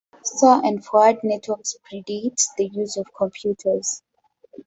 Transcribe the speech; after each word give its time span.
Store 0.23 0.65
and 0.65 0.83
forward 0.83 1.17
networks 1.21 1.75
predate 1.85 2.41
the 2.57 2.65
use 2.73 2.97
of 2.97 3.05
computers. 3.15 4.01